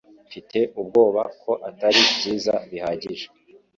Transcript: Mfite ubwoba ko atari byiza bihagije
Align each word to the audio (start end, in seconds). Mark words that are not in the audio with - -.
Mfite 0.27 0.59
ubwoba 0.81 1.21
ko 1.41 1.51
atari 1.69 2.01
byiza 2.15 2.53
bihagije 2.69 3.25